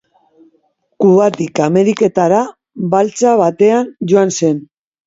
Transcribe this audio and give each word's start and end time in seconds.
Kubatik 1.03 1.61
Ameriketara 1.67 2.41
baltsa 2.95 3.39
batean 3.45 3.95
joan 4.13 4.37
zen. 4.43 4.69